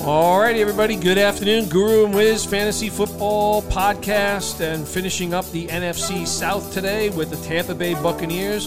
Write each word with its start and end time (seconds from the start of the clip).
Alrighty, 0.00 0.60
everybody. 0.60 0.96
Good 0.96 1.18
afternoon. 1.18 1.68
Guru 1.68 2.06
and 2.06 2.14
Wiz 2.14 2.46
Fantasy 2.46 2.88
Football 2.88 3.60
Podcast, 3.60 4.60
and 4.60 4.88
finishing 4.88 5.34
up 5.34 5.44
the 5.50 5.66
NFC 5.66 6.26
South 6.26 6.72
today 6.72 7.10
with 7.10 7.28
the 7.28 7.36
Tampa 7.46 7.74
Bay 7.74 7.92
Buccaneers, 7.92 8.66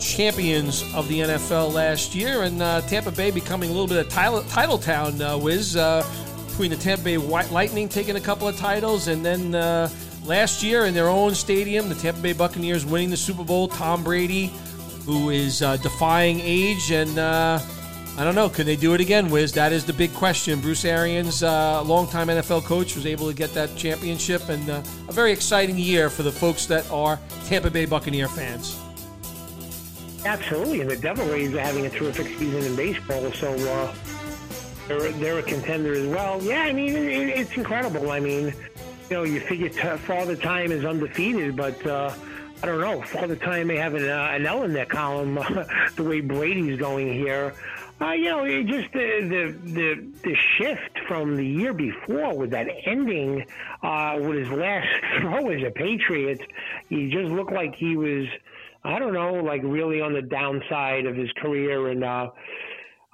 champions 0.00 0.82
of 0.96 1.06
the 1.06 1.20
NFL 1.20 1.72
last 1.72 2.12
year, 2.12 2.42
and 2.42 2.60
uh, 2.60 2.80
Tampa 2.80 3.12
Bay 3.12 3.30
becoming 3.30 3.70
a 3.70 3.72
little 3.72 3.86
bit 3.86 4.04
of 4.04 4.12
title, 4.12 4.42
title 4.42 4.78
town. 4.78 5.22
Uh, 5.22 5.38
Wiz 5.38 5.76
uh, 5.76 6.04
between 6.48 6.72
the 6.72 6.76
Tampa 6.76 7.04
Bay 7.04 7.18
White 7.18 7.52
Lightning 7.52 7.88
taking 7.88 8.16
a 8.16 8.20
couple 8.20 8.48
of 8.48 8.56
titles, 8.56 9.06
and 9.06 9.24
then 9.24 9.54
uh, 9.54 9.88
last 10.24 10.64
year 10.64 10.86
in 10.86 10.92
their 10.92 11.08
own 11.08 11.36
stadium, 11.36 11.88
the 11.88 11.94
Tampa 11.94 12.20
Bay 12.20 12.32
Buccaneers 12.32 12.84
winning 12.84 13.10
the 13.10 13.16
Super 13.16 13.44
Bowl. 13.44 13.68
Tom 13.68 14.02
Brady, 14.02 14.52
who 15.06 15.30
is 15.30 15.62
uh, 15.62 15.76
defying 15.76 16.40
age 16.40 16.90
and 16.90 17.16
uh, 17.16 17.60
I 18.18 18.24
don't 18.24 18.34
know. 18.34 18.48
Can 18.48 18.66
they 18.66 18.74
do 18.74 18.94
it 18.94 19.00
again, 19.00 19.30
Wiz? 19.30 19.52
That 19.52 19.72
is 19.72 19.84
the 19.84 19.92
big 19.92 20.12
question. 20.12 20.60
Bruce 20.60 20.84
Arians, 20.84 21.44
uh, 21.44 21.84
longtime 21.84 22.26
NFL 22.26 22.64
coach, 22.64 22.96
was 22.96 23.06
able 23.06 23.28
to 23.28 23.32
get 23.32 23.54
that 23.54 23.76
championship, 23.76 24.48
and 24.48 24.68
uh, 24.68 24.82
a 25.08 25.12
very 25.12 25.30
exciting 25.30 25.78
year 25.78 26.10
for 26.10 26.24
the 26.24 26.32
folks 26.32 26.66
that 26.66 26.90
are 26.90 27.20
Tampa 27.44 27.70
Bay 27.70 27.86
Buccaneer 27.86 28.26
fans. 28.26 28.76
Absolutely, 30.24 30.80
and 30.80 30.90
the 30.90 30.96
Devil 30.96 31.28
Rays 31.28 31.54
are 31.54 31.60
having 31.60 31.86
a 31.86 31.90
terrific 31.90 32.26
season 32.38 32.64
in 32.64 32.74
baseball, 32.74 33.30
so 33.34 33.52
uh, 33.52 33.94
they're, 34.88 35.12
they're 35.12 35.38
a 35.38 35.42
contender 35.44 35.92
as 35.92 36.08
well. 36.08 36.42
Yeah, 36.42 36.62
I 36.62 36.72
mean, 36.72 36.96
it, 36.96 37.28
it's 37.28 37.56
incredible. 37.56 38.10
I 38.10 38.18
mean, 38.18 38.46
you 38.46 39.16
know, 39.16 39.22
you 39.22 39.38
figure 39.38 39.68
t- 39.68 39.96
Father 39.96 40.34
Time 40.34 40.72
is 40.72 40.84
undefeated, 40.84 41.54
but 41.54 41.86
uh, 41.86 42.12
I 42.64 42.66
don't 42.66 42.80
know. 42.80 43.00
Father 43.02 43.36
Time 43.36 43.68
may 43.68 43.76
have 43.76 43.94
an, 43.94 44.08
uh, 44.08 44.30
an 44.32 44.44
L 44.44 44.64
in 44.64 44.72
their 44.72 44.86
column 44.86 45.34
the 45.94 46.02
way 46.02 46.20
Brady's 46.20 46.80
going 46.80 47.12
here. 47.12 47.54
Uh, 48.00 48.12
you 48.12 48.26
know, 48.26 48.44
it 48.44 48.64
just 48.66 48.92
the, 48.92 49.26
the 49.28 49.72
the 49.72 50.12
the 50.22 50.36
shift 50.56 51.00
from 51.08 51.36
the 51.36 51.44
year 51.44 51.72
before 51.72 52.36
with 52.36 52.50
that 52.50 52.68
ending 52.86 53.44
uh, 53.82 54.16
with 54.20 54.38
his 54.38 54.50
last 54.50 54.86
throw 55.20 55.48
as 55.48 55.62
a 55.66 55.70
Patriot, 55.70 56.40
he 56.88 57.10
just 57.10 57.28
looked 57.28 57.52
like 57.52 57.74
he 57.74 57.96
was, 57.96 58.26
I 58.84 59.00
don't 59.00 59.14
know, 59.14 59.34
like 59.34 59.62
really 59.64 60.00
on 60.00 60.12
the 60.12 60.22
downside 60.22 61.06
of 61.06 61.16
his 61.16 61.28
career. 61.42 61.88
And 61.88 62.04
uh, 62.04 62.28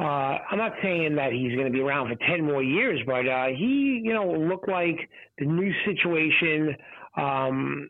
uh, 0.00 0.02
I'm 0.50 0.58
not 0.58 0.72
saying 0.82 1.14
that 1.16 1.32
he's 1.32 1.54
going 1.54 1.66
to 1.66 1.72
be 1.72 1.80
around 1.80 2.08
for 2.08 2.16
ten 2.26 2.44
more 2.44 2.62
years, 2.62 3.00
but 3.06 3.26
uh, 3.26 3.46
he, 3.46 4.02
you 4.04 4.12
know, 4.12 4.32
looked 4.32 4.68
like 4.68 5.08
the 5.38 5.46
new 5.46 5.72
situation. 5.86 6.76
Um, 7.16 7.88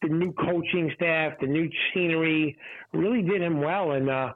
the 0.00 0.08
new 0.08 0.32
coaching 0.32 0.90
staff, 0.96 1.34
the 1.40 1.46
new 1.46 1.70
scenery 1.92 2.56
really 2.92 3.22
did 3.22 3.40
him 3.40 3.60
well, 3.60 3.92
and 3.92 4.10
uh, 4.10 4.32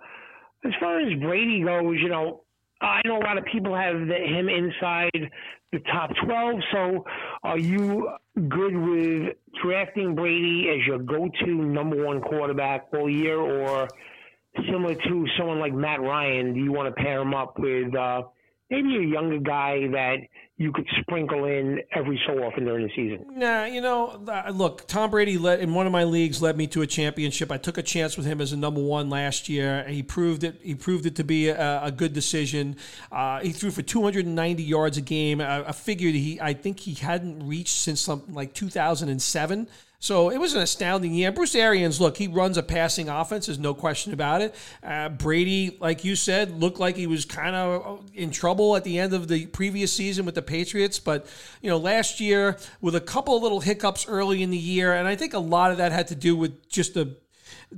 as 0.66 0.72
far 0.80 1.00
as 1.00 1.18
Brady 1.20 1.62
goes, 1.62 1.96
you 2.00 2.08
know, 2.08 2.42
I 2.80 3.00
know 3.04 3.18
a 3.18 3.24
lot 3.24 3.38
of 3.38 3.44
people 3.44 3.74
have 3.74 4.06
the, 4.06 4.14
him 4.14 4.48
inside 4.48 5.30
the 5.72 5.78
top 5.92 6.10
12. 6.24 6.56
So 6.72 7.04
are 7.42 7.58
you 7.58 8.10
good 8.48 8.76
with 8.76 9.36
drafting 9.62 10.14
Brady 10.14 10.68
as 10.70 10.86
your 10.86 10.98
go 10.98 11.28
to 11.44 11.54
number 11.54 12.04
one 12.04 12.20
quarterback 12.20 12.88
all 12.92 13.08
year? 13.08 13.38
Or 13.38 13.88
similar 14.70 14.94
to 14.94 15.26
someone 15.38 15.58
like 15.58 15.72
Matt 15.72 16.00
Ryan, 16.00 16.52
do 16.52 16.60
you 16.60 16.72
want 16.72 16.94
to 16.94 17.02
pair 17.02 17.20
him 17.20 17.34
up 17.34 17.58
with 17.58 17.94
uh, 17.94 18.22
maybe 18.70 18.96
a 18.96 19.02
younger 19.02 19.38
guy 19.38 19.86
that 19.92 20.16
you 20.58 20.72
could 20.72 20.86
sprinkle 21.00 21.44
in 21.44 21.80
every 21.94 22.18
so 22.26 22.32
often 22.42 22.64
during 22.64 22.86
the 22.86 22.92
season. 22.96 23.26
Nah, 23.38 23.66
you 23.66 23.82
know, 23.82 24.22
look, 24.52 24.86
Tom 24.86 25.10
Brady 25.10 25.36
led 25.36 25.60
in 25.60 25.74
one 25.74 25.84
of 25.84 25.92
my 25.92 26.04
leagues 26.04 26.40
led 26.40 26.56
me 26.56 26.66
to 26.68 26.80
a 26.80 26.86
championship. 26.86 27.52
I 27.52 27.58
took 27.58 27.76
a 27.76 27.82
chance 27.82 28.16
with 28.16 28.24
him 28.24 28.40
as 28.40 28.52
a 28.52 28.56
number 28.56 28.80
one 28.80 29.10
last 29.10 29.50
year. 29.50 29.80
and 29.80 29.94
He 29.94 30.02
proved 30.02 30.44
it. 30.44 30.58
He 30.62 30.74
proved 30.74 31.04
it 31.04 31.16
to 31.16 31.24
be 31.24 31.48
a, 31.48 31.84
a 31.84 31.92
good 31.92 32.14
decision. 32.14 32.76
Uh, 33.12 33.40
he 33.40 33.52
threw 33.52 33.70
for 33.70 33.82
290 33.82 34.62
yards 34.62 34.96
a 34.96 35.02
game. 35.02 35.42
I, 35.42 35.68
I 35.68 35.72
figured 35.72 36.14
he, 36.14 36.40
I 36.40 36.54
think 36.54 36.80
he 36.80 36.94
hadn't 36.94 37.46
reached 37.46 37.76
since 37.76 38.00
something 38.00 38.32
like 38.32 38.54
2007. 38.54 39.68
So 39.98 40.30
it 40.30 40.38
was 40.38 40.54
an 40.54 40.60
astounding 40.60 41.14
year. 41.14 41.32
Bruce 41.32 41.54
Arians, 41.54 42.00
look, 42.00 42.16
he 42.16 42.28
runs 42.28 42.58
a 42.58 42.62
passing 42.62 43.08
offense. 43.08 43.46
There's 43.46 43.58
no 43.58 43.74
question 43.74 44.12
about 44.12 44.42
it. 44.42 44.54
Uh, 44.82 45.08
Brady, 45.08 45.78
like 45.80 46.04
you 46.04 46.16
said, 46.16 46.60
looked 46.60 46.78
like 46.78 46.96
he 46.96 47.06
was 47.06 47.24
kind 47.24 47.56
of 47.56 48.04
in 48.14 48.30
trouble 48.30 48.76
at 48.76 48.84
the 48.84 48.98
end 48.98 49.14
of 49.14 49.28
the 49.28 49.46
previous 49.46 49.92
season 49.92 50.26
with 50.26 50.34
the 50.34 50.42
Patriots. 50.42 50.98
But, 50.98 51.26
you 51.62 51.70
know, 51.70 51.78
last 51.78 52.20
year 52.20 52.58
with 52.80 52.94
a 52.94 53.00
couple 53.00 53.40
little 53.40 53.60
hiccups 53.60 54.06
early 54.06 54.42
in 54.42 54.50
the 54.50 54.58
year, 54.58 54.92
and 54.94 55.08
I 55.08 55.16
think 55.16 55.34
a 55.34 55.38
lot 55.38 55.70
of 55.70 55.78
that 55.78 55.92
had 55.92 56.08
to 56.08 56.14
do 56.14 56.36
with 56.36 56.68
just 56.68 56.94
the 56.94 57.16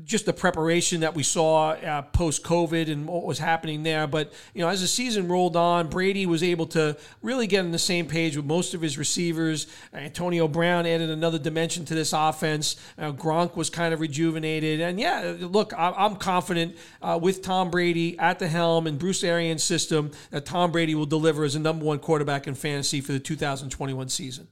just 0.05 0.27
the 0.27 0.33
preparation 0.33 1.01
that 1.01 1.15
we 1.15 1.23
saw 1.23 1.71
uh, 1.71 2.03
post 2.03 2.45
COVID 2.45 2.91
and 2.91 3.07
what 3.07 3.25
was 3.25 3.39
happening 3.39 3.83
there. 3.83 4.07
But 4.07 4.33
you 4.55 4.63
know, 4.63 4.69
as 4.69 4.81
the 4.81 4.87
season 4.87 5.29
rolled 5.29 5.57
on, 5.57 5.89
Brady 5.89 6.27
was 6.27 6.43
able 6.43 6.67
to 6.69 6.97
really 7.23 7.47
get 7.47 7.65
on 7.65 7.73
the 7.73 7.79
same 7.79 8.07
page 8.07 8.37
with 8.37 8.47
most 8.47 8.75
of 8.75 8.81
his 8.81 8.99
receivers. 8.99 9.67
Antonio 9.93 10.49
Brown 10.49 10.87
added 10.87 11.11
another 11.11 11.39
dimension 11.39 11.85
to 11.87 11.95
this 11.95 12.13
offense. 12.13 12.77
Uh, 12.99 13.13
Gronk 13.13 13.57
was 13.57 13.71
kind 13.71 13.95
of 13.95 14.01
rejuvenated, 14.01 14.81
and 14.81 14.99
yeah, 15.01 15.35
look, 15.39 15.73
I'm 15.77 16.17
confident 16.17 16.77
uh, 17.03 17.19
with 17.21 17.43
Tom 17.43 17.71
Brady 17.71 18.19
at 18.19 18.39
the 18.39 18.49
helm 18.49 18.87
and 18.87 18.99
Bruce 18.99 19.25
Arians' 19.25 19.65
system 19.65 20.13
that 20.31 20.47
Tom 20.47 20.73
Brady 20.73 20.95
will 20.95 21.07
deliver 21.07 21.45
as 21.45 21.55
a 21.55 21.61
number 21.61 21.85
one 21.85 21.99
quarterback 21.99 22.47
in 22.47 22.55
fantasy 22.55 23.01
for 23.01 23.13
the 23.13 23.21
2021 23.21 24.09
season. 24.09 24.49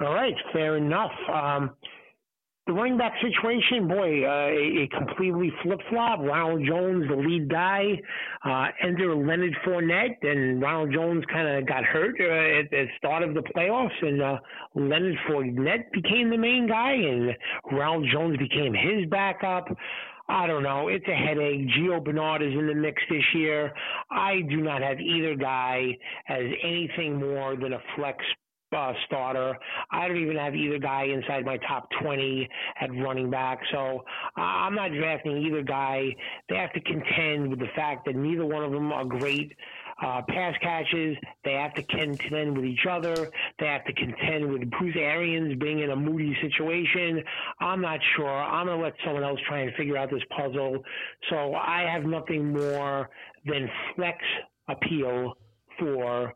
All 0.00 0.14
right, 0.14 0.34
fair 0.52 0.76
enough. 0.76 1.12
Um, 1.30 1.70
the 2.66 2.72
running 2.74 2.98
back 2.98 3.14
situation, 3.22 3.88
boy, 3.88 4.24
uh, 4.24 4.48
it 4.50 4.90
completely 4.92 5.50
flip 5.62 5.80
flop. 5.88 6.20
Ronald 6.20 6.62
Jones, 6.66 7.08
the 7.08 7.16
lead 7.16 7.48
guy, 7.48 8.00
uh, 8.44 8.66
enter 8.82 9.14
Leonard 9.14 9.56
Fournette, 9.66 10.22
and 10.22 10.60
Ronald 10.60 10.92
Jones 10.92 11.24
kind 11.32 11.48
of 11.48 11.66
got 11.66 11.84
hurt 11.84 12.16
uh, 12.20 12.60
at 12.60 12.70
the 12.70 12.86
start 12.98 13.22
of 13.22 13.34
the 13.34 13.42
playoffs, 13.56 13.88
and 14.02 14.22
uh, 14.22 14.36
Leonard 14.74 15.16
Fournette 15.28 15.90
became 15.92 16.30
the 16.30 16.36
main 16.36 16.68
guy, 16.68 16.92
and 16.92 17.30
Ronald 17.72 18.06
Jones 18.12 18.36
became 18.36 18.74
his 18.74 19.08
backup. 19.10 19.66
I 20.28 20.46
don't 20.46 20.62
know. 20.62 20.88
It's 20.88 21.06
a 21.08 21.14
headache. 21.14 21.66
Gio 21.70 22.04
Bernard 22.04 22.42
is 22.42 22.52
in 22.52 22.68
the 22.68 22.74
mix 22.74 23.02
this 23.10 23.24
year. 23.34 23.72
I 24.12 24.42
do 24.48 24.58
not 24.58 24.80
have 24.80 25.00
either 25.00 25.34
guy 25.34 25.96
as 26.28 26.44
anything 26.62 27.18
more 27.18 27.56
than 27.56 27.72
a 27.72 27.80
flex 27.96 28.18
uh, 28.76 28.92
starter. 29.06 29.56
I 29.90 30.08
don't 30.08 30.18
even 30.18 30.36
have 30.36 30.54
either 30.54 30.78
guy 30.78 31.04
inside 31.04 31.44
my 31.44 31.58
top 31.58 31.88
20 32.02 32.48
at 32.80 32.90
running 33.02 33.30
back. 33.30 33.60
So 33.72 34.04
uh, 34.36 34.40
I'm 34.40 34.74
not 34.74 34.92
drafting 34.92 35.38
either 35.38 35.62
guy. 35.62 36.14
They 36.48 36.56
have 36.56 36.72
to 36.74 36.80
contend 36.80 37.50
with 37.50 37.58
the 37.58 37.68
fact 37.74 38.06
that 38.06 38.16
neither 38.16 38.46
one 38.46 38.64
of 38.64 38.72
them 38.72 38.92
are 38.92 39.04
great 39.04 39.52
uh, 40.02 40.22
pass 40.28 40.54
catches. 40.62 41.16
They 41.44 41.52
have 41.52 41.74
to 41.74 41.82
contend 41.82 42.56
with 42.56 42.64
each 42.64 42.86
other. 42.90 43.30
They 43.58 43.66
have 43.66 43.84
to 43.84 43.92
contend 43.92 44.50
with 44.50 44.70
Bruce 44.70 44.96
Arians 44.98 45.58
being 45.58 45.80
in 45.80 45.90
a 45.90 45.96
moody 45.96 46.36
situation. 46.40 47.22
I'm 47.60 47.80
not 47.80 48.00
sure. 48.16 48.30
I'm 48.30 48.66
going 48.66 48.78
to 48.78 48.84
let 48.84 48.94
someone 49.04 49.24
else 49.24 49.40
try 49.46 49.60
and 49.60 49.74
figure 49.74 49.96
out 49.96 50.10
this 50.10 50.22
puzzle. 50.36 50.82
So 51.28 51.54
I 51.54 51.82
have 51.92 52.04
nothing 52.04 52.52
more 52.52 53.10
than 53.44 53.68
flex 53.94 54.18
appeal 54.68 55.34
for 55.78 56.34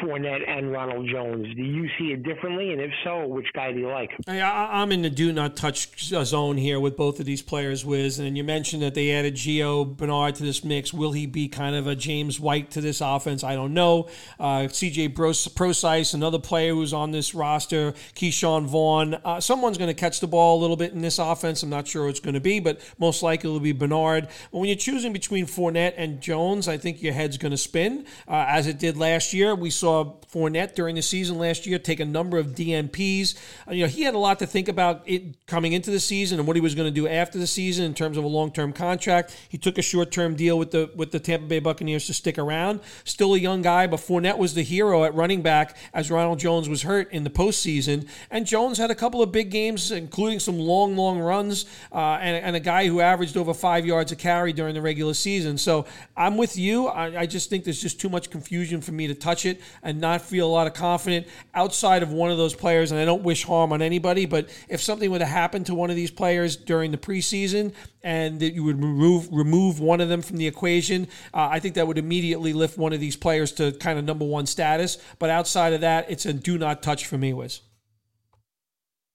Fournette 0.00 0.48
and 0.48 0.72
Ronald 0.72 1.08
Jones. 1.10 1.46
Do 1.54 1.62
you 1.62 1.88
see 1.98 2.12
it 2.12 2.22
differently? 2.22 2.72
And 2.72 2.80
if 2.80 2.90
so, 3.04 3.26
which 3.26 3.46
guy 3.54 3.72
do 3.72 3.78
you 3.78 3.88
like? 3.88 4.10
I, 4.26 4.82
am 4.82 4.92
in 4.92 5.02
the 5.02 5.10
do 5.10 5.32
not 5.32 5.56
touch 5.56 5.96
zone 5.98 6.56
here 6.56 6.80
with 6.80 6.96
both 6.96 7.20
of 7.20 7.26
these 7.26 7.42
players, 7.42 7.84
Wiz. 7.84 8.18
And 8.18 8.36
you 8.36 8.44
mentioned 8.44 8.82
that 8.82 8.94
they 8.94 9.12
added 9.12 9.34
Gio 9.34 9.96
Bernard 9.96 10.36
to 10.36 10.42
this 10.42 10.64
mix. 10.64 10.92
Will 10.92 11.12
he 11.12 11.26
be 11.26 11.48
kind 11.48 11.76
of 11.76 11.86
a 11.86 11.94
James 11.94 12.40
White 12.40 12.70
to 12.72 12.80
this 12.80 13.00
offense? 13.00 13.44
I 13.44 13.54
don't 13.54 13.74
know. 13.74 14.08
Uh, 14.38 14.68
CJ 14.68 15.14
Prosise, 15.54 16.14
another 16.14 16.38
player 16.38 16.72
who's 16.72 16.92
on 16.92 17.10
this 17.10 17.34
roster. 17.34 17.92
Ke'Shawn 18.14 18.66
Vaughn. 18.66 19.14
Uh, 19.24 19.40
someone's 19.40 19.78
going 19.78 19.88
to 19.88 19.94
catch 19.94 20.20
the 20.20 20.26
ball 20.26 20.58
a 20.58 20.60
little 20.60 20.76
bit 20.76 20.92
in 20.92 21.02
this 21.02 21.18
offense. 21.18 21.62
I'm 21.62 21.70
not 21.70 21.86
sure 21.86 22.08
it's 22.08 22.20
going 22.20 22.34
to 22.34 22.40
be, 22.40 22.60
but 22.60 22.80
most 22.98 23.22
likely 23.22 23.50
it'll 23.50 23.60
be 23.60 23.72
Bernard. 23.72 24.28
But 24.50 24.58
when 24.58 24.68
you're 24.68 24.76
choosing 24.76 25.12
between 25.12 25.46
Fournette 25.46 25.94
and 25.96 26.20
Jones, 26.20 26.68
I 26.68 26.78
think 26.78 27.02
your 27.02 27.12
head's 27.12 27.38
going 27.38 27.50
to 27.50 27.58
spin, 27.58 28.06
uh, 28.28 28.44
as 28.48 28.66
it 28.66 28.78
did 28.78 28.96
last 28.96 29.32
year. 29.32 29.54
We 29.54 29.70
saw 29.70 29.89
saw 29.90 30.14
Fournette 30.32 30.74
during 30.74 30.94
the 30.94 31.02
season 31.02 31.38
last 31.38 31.66
year 31.66 31.78
take 31.78 32.00
a 32.00 32.04
number 32.04 32.38
of 32.38 32.48
DNPs. 32.48 33.36
Uh, 33.66 33.72
you 33.72 33.82
know, 33.82 33.88
he 33.88 34.02
had 34.02 34.14
a 34.14 34.18
lot 34.18 34.38
to 34.38 34.46
think 34.46 34.68
about 34.68 35.02
it 35.06 35.44
coming 35.46 35.72
into 35.72 35.90
the 35.90 35.98
season 35.98 36.38
and 36.38 36.46
what 36.46 36.56
he 36.56 36.60
was 36.60 36.74
going 36.74 36.86
to 36.86 36.94
do 36.94 37.08
after 37.08 37.38
the 37.38 37.46
season 37.46 37.84
in 37.84 37.94
terms 37.94 38.16
of 38.16 38.24
a 38.24 38.28
long-term 38.28 38.72
contract. 38.72 39.36
He 39.48 39.58
took 39.58 39.78
a 39.78 39.82
short-term 39.82 40.36
deal 40.36 40.58
with 40.58 40.70
the 40.70 40.90
with 40.94 41.10
the 41.10 41.18
Tampa 41.18 41.46
Bay 41.46 41.58
Buccaneers 41.58 42.06
to 42.06 42.14
stick 42.14 42.38
around. 42.38 42.80
Still 43.04 43.34
a 43.34 43.38
young 43.38 43.62
guy, 43.62 43.86
but 43.86 43.98
Fournette 43.98 44.38
was 44.38 44.54
the 44.54 44.62
hero 44.62 45.04
at 45.04 45.14
running 45.14 45.42
back 45.42 45.76
as 45.92 46.10
Ronald 46.10 46.38
Jones 46.38 46.68
was 46.68 46.82
hurt 46.82 47.12
in 47.12 47.24
the 47.24 47.30
postseason. 47.30 48.08
And 48.30 48.46
Jones 48.46 48.78
had 48.78 48.90
a 48.90 48.94
couple 48.94 49.22
of 49.22 49.32
big 49.32 49.50
games, 49.50 49.90
including 49.90 50.38
some 50.38 50.58
long, 50.58 50.96
long 50.96 51.18
runs, 51.18 51.66
uh, 51.92 52.18
and, 52.20 52.36
and, 52.44 52.56
a 52.56 52.60
guy 52.60 52.86
who 52.86 53.00
averaged 53.00 53.36
over 53.36 53.54
five 53.54 53.86
yards 53.86 54.12
a 54.12 54.16
carry 54.16 54.52
during 54.52 54.74
the 54.74 54.82
regular 54.82 55.14
season. 55.14 55.56
So 55.56 55.86
I'm 56.16 56.36
with 56.36 56.56
you. 56.56 56.86
I, 56.86 57.20
I 57.20 57.26
just 57.26 57.48
think 57.48 57.64
there's 57.64 57.80
just 57.80 58.00
too 58.00 58.08
much 58.08 58.30
confusion 58.30 58.80
for 58.80 58.92
me 58.92 59.06
to 59.06 59.14
touch 59.14 59.46
it. 59.46 59.60
And 59.82 60.00
not 60.00 60.22
feel 60.22 60.46
a 60.46 60.52
lot 60.52 60.66
of 60.66 60.74
confident 60.74 61.26
outside 61.54 62.02
of 62.02 62.12
one 62.12 62.30
of 62.30 62.36
those 62.36 62.54
players. 62.54 62.90
And 62.90 63.00
I 63.00 63.04
don't 63.04 63.22
wish 63.22 63.44
harm 63.44 63.72
on 63.72 63.82
anybody, 63.82 64.26
but 64.26 64.48
if 64.68 64.80
something 64.80 65.10
were 65.10 65.18
to 65.18 65.26
happen 65.26 65.64
to 65.64 65.74
one 65.74 65.90
of 65.90 65.96
these 65.96 66.10
players 66.10 66.56
during 66.56 66.90
the 66.90 66.98
preseason 66.98 67.72
and 68.02 68.40
that 68.40 68.54
you 68.54 68.64
would 68.64 68.82
remove 68.82 69.28
remove 69.30 69.80
one 69.80 70.00
of 70.00 70.08
them 70.08 70.22
from 70.22 70.36
the 70.36 70.46
equation, 70.46 71.08
uh, 71.34 71.48
I 71.50 71.60
think 71.60 71.74
that 71.74 71.86
would 71.86 71.98
immediately 71.98 72.52
lift 72.52 72.78
one 72.78 72.92
of 72.92 73.00
these 73.00 73.16
players 73.16 73.52
to 73.52 73.72
kind 73.72 73.98
of 73.98 74.04
number 74.04 74.24
one 74.24 74.46
status. 74.46 74.98
But 75.18 75.30
outside 75.30 75.72
of 75.72 75.80
that, 75.82 76.10
it's 76.10 76.26
a 76.26 76.32
do 76.32 76.58
not 76.58 76.82
touch 76.82 77.06
for 77.06 77.18
me, 77.18 77.32
Wiz. 77.32 77.60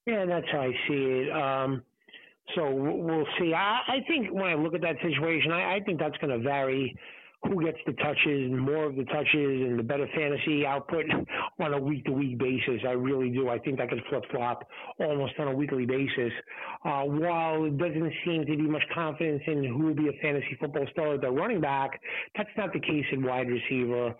Yeah, 0.05 0.25
that's 0.25 0.45
how 0.51 0.61
I 0.61 0.71
see 0.87 0.93
it. 0.93 1.31
Um, 1.31 1.81
so 2.53 2.69
we'll 2.71 3.25
see. 3.39 3.53
I, 3.53 3.79
I, 3.87 3.99
think 4.07 4.31
when 4.31 4.45
I 4.45 4.53
look 4.53 4.75
at 4.75 4.81
that 4.81 4.97
situation, 5.01 5.51
I, 5.51 5.77
I 5.77 5.79
think 5.79 5.99
that's 5.99 6.15
going 6.17 6.29
to 6.29 6.37
vary 6.37 6.95
who 7.47 7.63
gets 7.63 7.77
the 7.85 7.93
touches, 7.93 8.51
and 8.51 8.59
more 8.59 8.85
of 8.85 8.95
the 8.95 9.03
touches, 9.05 9.61
and 9.61 9.77
the 9.79 9.83
better 9.83 10.07
fantasy 10.15 10.65
output 10.65 11.05
on 11.59 11.73
a 11.73 11.79
week 11.79 12.05
to 12.05 12.11
week 12.11 12.37
basis. 12.37 12.81
I 12.87 12.91
really 12.91 13.29
do. 13.29 13.49
I 13.49 13.59
think 13.59 13.77
that 13.77 13.89
could 13.89 14.01
flip 14.09 14.23
flop 14.31 14.67
almost 14.99 15.33
on 15.39 15.47
a 15.47 15.53
weekly 15.53 15.85
basis. 15.85 16.31
Uh, 16.83 17.03
while 17.03 17.65
it 17.65 17.77
doesn't 17.77 18.13
seem 18.25 18.45
to 18.45 18.55
be 18.55 18.63
much 18.63 18.83
confidence 18.93 19.41
in 19.47 19.63
who 19.63 19.85
will 19.85 19.95
be 19.95 20.07
a 20.07 20.21
fantasy 20.21 20.57
football 20.59 20.85
star 20.91 21.15
at 21.15 21.21
the 21.21 21.29
running 21.29 21.61
back, 21.61 21.99
that's 22.35 22.49
not 22.57 22.73
the 22.73 22.79
case 22.79 23.05
in 23.11 23.23
wide 23.23 23.47
receiver, 23.47 24.15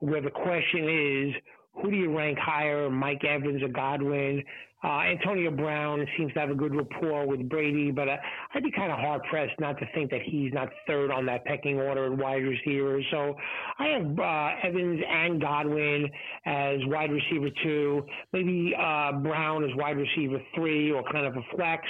where 0.00 0.22
the 0.22 0.30
question 0.30 1.28
is 1.28 1.34
who 1.74 1.90
do 1.90 1.96
you 1.96 2.16
rank 2.16 2.38
higher, 2.38 2.90
Mike 2.90 3.24
Evans 3.24 3.62
or 3.62 3.68
Godwin? 3.68 4.42
Uh, 4.82 5.00
Antonio 5.02 5.50
Brown 5.50 6.06
seems 6.16 6.32
to 6.32 6.40
have 6.40 6.48
a 6.48 6.54
good 6.54 6.74
rapport 6.74 7.26
with 7.26 7.46
Brady, 7.50 7.90
but 7.90 8.08
uh, 8.08 8.16
I'd 8.54 8.62
be 8.62 8.70
kind 8.70 8.90
of 8.90 8.98
hard 8.98 9.20
pressed 9.28 9.52
not 9.60 9.78
to 9.78 9.86
think 9.94 10.10
that 10.10 10.22
he's 10.24 10.54
not 10.54 10.70
third 10.86 11.10
on 11.10 11.26
that 11.26 11.44
pecking 11.44 11.78
order 11.78 12.06
in 12.06 12.16
wide 12.16 12.42
receivers. 12.42 13.04
So 13.10 13.36
I 13.78 13.88
have 13.88 14.18
uh, 14.18 14.66
Evans 14.66 15.02
and 15.06 15.38
Godwin 15.38 16.08
as 16.46 16.78
wide 16.86 17.10
receiver 17.12 17.50
two, 17.62 18.06
maybe 18.32 18.74
uh, 18.74 19.12
Brown 19.12 19.64
as 19.64 19.70
wide 19.76 19.98
receiver 19.98 20.40
three, 20.54 20.90
or 20.90 21.02
kind 21.12 21.26
of 21.26 21.36
a 21.36 21.42
flex. 21.54 21.82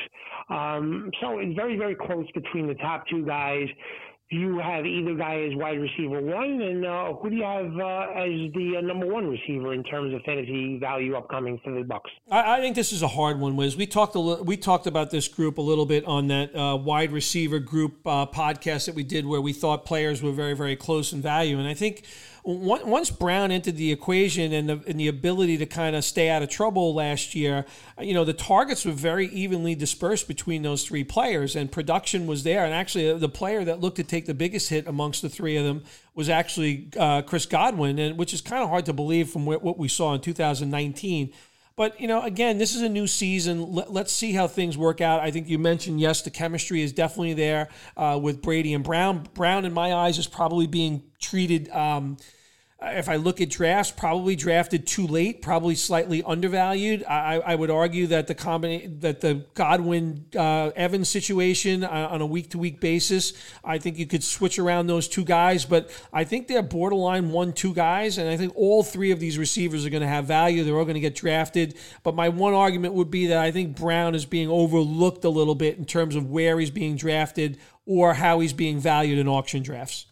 Um, 0.48 1.12
so 1.20 1.38
it's 1.38 1.54
very, 1.54 1.76
very 1.76 1.94
close 1.94 2.26
between 2.34 2.66
the 2.66 2.74
top 2.74 3.06
two 3.06 3.24
guys 3.24 3.68
you 4.30 4.60
have 4.60 4.86
either 4.86 5.14
guy 5.14 5.40
as 5.40 5.56
wide 5.56 5.80
receiver 5.80 6.20
one, 6.20 6.62
and 6.62 6.86
uh, 6.86 7.12
who 7.14 7.30
do 7.30 7.36
you 7.36 7.42
have 7.42 7.66
uh, 7.76 8.12
as 8.14 8.52
the 8.54 8.76
uh, 8.78 8.80
number 8.80 9.06
one 9.06 9.26
receiver 9.26 9.74
in 9.74 9.82
terms 9.82 10.14
of 10.14 10.22
fantasy 10.22 10.78
value 10.78 11.16
upcoming 11.16 11.60
for 11.64 11.72
the 11.72 11.80
Bucs? 11.80 12.10
I, 12.30 12.58
I 12.58 12.60
think 12.60 12.76
this 12.76 12.92
is 12.92 13.02
a 13.02 13.08
hard 13.08 13.40
one, 13.40 13.56
Wiz. 13.56 13.76
We 13.76 13.86
talked 13.86 14.14
a 14.14 14.20
li- 14.20 14.42
we 14.42 14.56
talked 14.56 14.86
about 14.86 15.10
this 15.10 15.26
group 15.26 15.58
a 15.58 15.62
little 15.62 15.84
bit 15.84 16.04
on 16.04 16.28
that 16.28 16.54
uh, 16.54 16.76
wide 16.76 17.10
receiver 17.10 17.58
group 17.58 18.06
uh, 18.06 18.24
podcast 18.26 18.86
that 18.86 18.94
we 18.94 19.02
did, 19.02 19.26
where 19.26 19.40
we 19.40 19.52
thought 19.52 19.84
players 19.84 20.22
were 20.22 20.32
very 20.32 20.54
very 20.54 20.76
close 20.76 21.12
in 21.12 21.20
value, 21.20 21.58
and 21.58 21.66
I 21.66 21.74
think 21.74 22.04
once 22.44 23.10
Brown 23.10 23.50
entered 23.50 23.76
the 23.76 23.92
equation 23.92 24.52
and 24.52 24.68
the, 24.68 24.82
and 24.86 24.98
the 24.98 25.08
ability 25.08 25.58
to 25.58 25.66
kind 25.66 25.94
of 25.94 26.04
stay 26.04 26.30
out 26.30 26.42
of 26.42 26.48
trouble 26.48 26.94
last 26.94 27.34
year, 27.34 27.64
you 28.00 28.14
know, 28.14 28.24
the 28.24 28.32
targets 28.32 28.84
were 28.84 28.92
very 28.92 29.28
evenly 29.28 29.74
dispersed 29.74 30.26
between 30.26 30.62
those 30.62 30.84
three 30.84 31.04
players, 31.04 31.54
and 31.54 31.70
production 31.70 32.26
was 32.26 32.42
there. 32.42 32.64
And 32.64 32.72
actually, 32.72 33.12
the 33.18 33.28
player 33.28 33.64
that 33.64 33.80
looked 33.80 33.96
to 33.96 34.04
take 34.04 34.26
the 34.26 34.34
biggest 34.34 34.70
hit 34.70 34.86
amongst 34.86 35.22
the 35.22 35.28
three 35.28 35.56
of 35.56 35.64
them 35.64 35.82
was 36.14 36.28
actually 36.28 36.88
uh, 36.98 37.22
Chris 37.22 37.46
Godwin, 37.46 37.98
and 37.98 38.18
which 38.18 38.32
is 38.32 38.40
kind 38.40 38.62
of 38.62 38.68
hard 38.68 38.86
to 38.86 38.92
believe 38.92 39.30
from 39.30 39.46
what 39.46 39.78
we 39.78 39.88
saw 39.88 40.14
in 40.14 40.20
2019. 40.20 41.32
But 41.80 41.98
you 41.98 42.08
know, 42.08 42.20
again, 42.20 42.58
this 42.58 42.74
is 42.74 42.82
a 42.82 42.90
new 42.90 43.06
season. 43.06 43.72
Let, 43.72 43.88
us 43.96 44.12
see 44.12 44.34
how 44.34 44.46
things 44.46 44.76
work 44.76 45.00
out. 45.00 45.20
I 45.20 45.30
think 45.30 45.48
you 45.48 45.58
mentioned 45.58 45.98
yes, 45.98 46.20
the 46.20 46.28
chemistry 46.28 46.82
is 46.82 46.92
definitely 46.92 47.32
there 47.32 47.70
uh, 47.96 48.20
with 48.22 48.42
Brady 48.42 48.74
and 48.74 48.84
Brown. 48.84 49.26
Brown, 49.32 49.64
in 49.64 49.72
my 49.72 49.94
eyes, 49.94 50.18
is 50.18 50.26
probably 50.26 50.66
being 50.66 51.02
treated. 51.20 51.70
Um, 51.70 52.18
if 52.82 53.10
I 53.10 53.16
look 53.16 53.40
at 53.42 53.50
drafts, 53.50 53.92
probably 53.92 54.36
drafted 54.36 54.86
too 54.86 55.06
late, 55.06 55.42
probably 55.42 55.74
slightly 55.74 56.22
undervalued. 56.22 57.04
I, 57.04 57.36
I 57.38 57.54
would 57.54 57.70
argue 57.70 58.06
that 58.06 58.26
the 58.26 58.34
combina- 58.34 59.00
that 59.02 59.20
the 59.20 59.44
Godwin 59.54 60.24
uh, 60.34 60.70
Evans 60.74 61.10
situation 61.10 61.84
uh, 61.84 62.08
on 62.10 62.22
a 62.22 62.26
week 62.26 62.50
to 62.50 62.58
week 62.58 62.80
basis, 62.80 63.34
I 63.62 63.78
think 63.78 63.98
you 63.98 64.06
could 64.06 64.24
switch 64.24 64.58
around 64.58 64.86
those 64.86 65.08
two 65.08 65.24
guys, 65.24 65.66
but 65.66 65.90
I 66.12 66.24
think 66.24 66.48
they're 66.48 66.62
borderline 66.62 67.30
one 67.30 67.52
two 67.52 67.74
guys, 67.74 68.16
and 68.16 68.28
I 68.28 68.38
think 68.38 68.54
all 68.56 68.82
three 68.82 69.10
of 69.10 69.20
these 69.20 69.36
receivers 69.36 69.84
are 69.84 69.90
going 69.90 70.02
to 70.02 70.08
have 70.08 70.24
value. 70.24 70.64
They're 70.64 70.76
all 70.76 70.84
going 70.84 70.94
to 70.94 71.00
get 71.00 71.14
drafted. 71.14 71.76
But 72.02 72.14
my 72.14 72.30
one 72.30 72.54
argument 72.54 72.94
would 72.94 73.10
be 73.10 73.26
that 73.26 73.38
I 73.38 73.50
think 73.50 73.76
Brown 73.76 74.14
is 74.14 74.24
being 74.24 74.48
overlooked 74.48 75.24
a 75.24 75.30
little 75.30 75.54
bit 75.54 75.76
in 75.76 75.84
terms 75.84 76.16
of 76.16 76.30
where 76.30 76.58
he's 76.58 76.70
being 76.70 76.96
drafted 76.96 77.58
or 77.84 78.14
how 78.14 78.40
he's 78.40 78.52
being 78.52 78.78
valued 78.78 79.18
in 79.18 79.28
auction 79.28 79.62
drafts. 79.62 80.06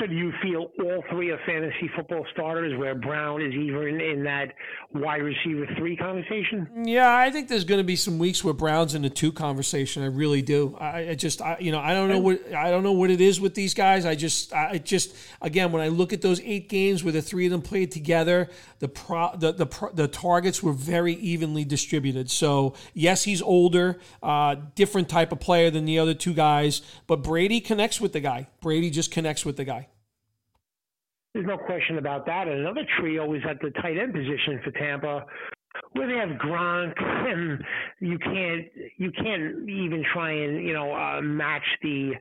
So 0.00 0.06
do 0.06 0.14
you 0.14 0.32
feel 0.42 0.70
all 0.82 1.04
three 1.10 1.30
are 1.30 1.38
fantasy 1.44 1.90
football 1.94 2.24
starters 2.32 2.78
where 2.78 2.94
Brown 2.94 3.42
is 3.42 3.52
even 3.52 4.00
in 4.00 4.24
that 4.24 4.54
wide 4.94 5.20
receiver 5.20 5.66
three 5.76 5.94
conversation? 5.94 6.86
Yeah, 6.86 7.14
I 7.14 7.30
think 7.30 7.48
there's 7.48 7.64
going 7.64 7.80
to 7.80 7.84
be 7.84 7.96
some 7.96 8.18
weeks 8.18 8.42
where 8.42 8.54
Brown's 8.54 8.94
in 8.94 9.02
the 9.02 9.10
two 9.10 9.30
conversation. 9.30 10.02
I 10.02 10.06
really 10.06 10.40
do. 10.40 10.74
I, 10.80 11.10
I 11.10 11.14
just, 11.16 11.42
I, 11.42 11.58
you 11.60 11.70
know, 11.70 11.80
I 11.80 11.92
don't 11.92 12.08
know 12.08 12.18
what 12.18 12.54
I 12.54 12.70
don't 12.70 12.82
know 12.82 12.92
what 12.92 13.10
it 13.10 13.20
is 13.20 13.42
with 13.42 13.54
these 13.54 13.74
guys. 13.74 14.06
I 14.06 14.14
just, 14.14 14.54
I 14.54 14.78
just, 14.78 15.14
again, 15.42 15.70
when 15.70 15.82
I 15.82 15.88
look 15.88 16.14
at 16.14 16.22
those 16.22 16.40
eight 16.40 16.70
games 16.70 17.04
where 17.04 17.12
the 17.12 17.20
three 17.20 17.44
of 17.44 17.52
them 17.52 17.60
played 17.60 17.90
together, 17.90 18.48
the 18.78 18.88
pro, 18.88 19.36
the 19.36 19.52
the, 19.52 19.90
the 19.92 20.08
targets 20.08 20.62
were 20.62 20.72
very 20.72 21.12
evenly 21.12 21.66
distributed. 21.66 22.30
So 22.30 22.72
yes, 22.94 23.24
he's 23.24 23.42
older, 23.42 23.98
uh, 24.22 24.56
different 24.74 25.10
type 25.10 25.30
of 25.30 25.40
player 25.40 25.68
than 25.70 25.84
the 25.84 25.98
other 25.98 26.14
two 26.14 26.32
guys, 26.32 26.80
but 27.06 27.22
Brady 27.22 27.60
connects 27.60 28.00
with 28.00 28.14
the 28.14 28.20
guy. 28.20 28.48
Brady 28.62 28.88
just 28.88 29.10
connects 29.10 29.44
with 29.44 29.58
the 29.58 29.64
guy. 29.64 29.88
There's 31.34 31.46
no 31.46 31.58
question 31.58 31.98
about 31.98 32.26
that. 32.26 32.48
And 32.48 32.60
another 32.60 32.84
trio 32.98 33.32
is 33.34 33.42
at 33.48 33.60
the 33.60 33.70
tight 33.82 33.98
end 33.98 34.12
position 34.12 34.60
for 34.64 34.72
Tampa, 34.72 35.24
where 35.92 36.08
they 36.08 36.16
have 36.16 36.38
Gronk, 36.38 36.92
and 37.00 37.62
you 38.00 38.18
can't 38.18 38.66
you 38.96 39.12
can't 39.12 39.68
even 39.68 40.04
try 40.12 40.32
and 40.32 40.66
you 40.66 40.72
know 40.72 40.92
uh, 40.92 41.20
match 41.22 41.62
the 41.82 42.12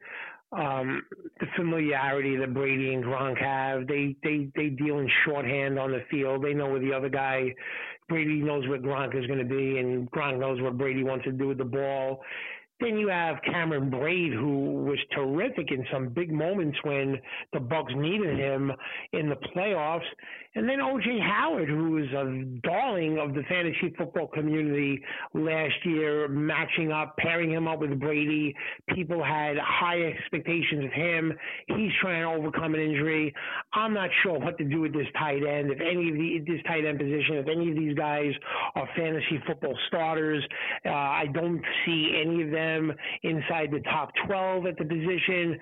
um, 0.52 1.04
the 1.40 1.48
familiarity 1.56 2.36
that 2.38 2.54
Brady 2.54 2.94
and 2.94 3.04
Gronk 3.04 3.40
have. 3.40 3.88
They 3.88 4.16
they 4.24 4.50
they 4.56 4.70
deal 4.70 5.00
in 5.00 5.10
shorthand 5.26 5.80
on 5.80 5.92
the 5.92 6.04
field. 6.12 6.44
They 6.44 6.54
know 6.54 6.70
where 6.70 6.80
the 6.80 6.94
other 6.94 7.10
guy. 7.10 7.54
Brady 8.08 8.42
knows 8.42 8.68
where 8.68 8.80
Gronk 8.80 9.16
is 9.16 9.28
going 9.28 9.40
to 9.40 9.46
be, 9.46 9.78
and 9.78 10.10
Gronk 10.12 10.40
knows 10.40 10.60
what 10.62 10.78
Brady 10.80 11.04
wants 11.04 11.26
to 11.26 11.32
do 11.32 11.48
with 11.48 11.60
the 11.60 11.66
ball. 11.66 12.22
Then 12.80 12.98
you 12.98 13.10
have 13.10 13.42
Cameron 13.44 13.92
Brate, 13.92 14.34
who 14.34 14.84
was 14.86 15.00
terrific 15.12 15.72
in 15.72 15.86
some 15.92 16.10
big 16.10 16.32
moments 16.32 16.78
when 16.84 17.18
the 17.52 17.60
Bucs 17.60 17.94
needed 17.96 18.38
him 18.38 18.72
in 19.12 19.30
the 19.30 19.36
playoffs. 19.36 20.08
And 20.56 20.68
then 20.68 20.80
OJ 20.80 21.22
Howard, 21.22 21.70
who 21.70 21.92
was 21.92 22.08
a 22.12 22.44
darling 22.68 23.20
of 23.20 23.36
the 23.36 23.44
fantasy 23.48 23.94
football 23.96 24.28
community 24.28 25.00
last 25.36 25.76
year, 25.86 26.28
matching 26.28 26.92
up, 26.92 27.16
pairing 27.18 27.52
him 27.52 27.68
up 27.68 27.80
with 27.80 28.00
Brady. 28.00 28.56
People 28.96 29.24
had 29.24 29.58
high 29.60 30.02
expectations 30.02 30.86
of 30.86 30.92
him. 30.92 31.34
He's 31.68 31.92
trying 32.02 32.24
to 32.24 32.30
overcome 32.30 32.74
an 32.74 32.82
injury. 32.82 33.32
I'm 33.74 33.94
not 33.94 34.10
sure 34.24 34.40
what 34.40 34.58
to 34.58 34.64
do 34.64 34.82
with 34.82 34.92
this 34.92 35.06
tight 35.20 35.46
end. 35.46 35.72
If 35.72 35.80
any 35.82 36.10
of 36.10 36.16
the 36.16 36.52
this 36.52 36.64
tight 36.66 36.84
end 36.84 36.98
position, 36.98 37.36
if 37.36 37.48
any 37.48 37.70
of 37.70 37.78
these 37.78 37.96
guys 37.96 38.32
are 38.74 38.90
fantasy 38.98 39.40
football 39.46 39.78
starters, 39.88 40.44
uh, 40.84 40.90
I 40.90 41.26
don't 41.32 41.62
see 41.86 42.24
any 42.26 42.42
of 42.42 42.50
them 42.50 42.92
inside 43.22 43.70
the 43.72 43.82
top 43.82 44.10
12 44.26 44.66
at 44.66 44.78
the 44.80 44.86
position. 44.86 45.60